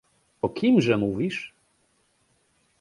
[0.41, 1.53] "O kimże mówisz?"